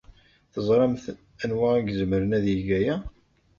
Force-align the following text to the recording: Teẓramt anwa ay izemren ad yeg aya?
Teẓramt 0.53 1.03
anwa 1.43 1.67
ay 1.75 1.85
izemren 1.91 2.35
ad 2.37 2.45
yeg 2.49 2.69
aya? 2.79 2.95